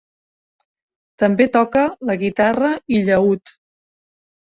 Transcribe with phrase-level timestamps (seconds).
[1.25, 3.59] També toca la guitarra i llaüt.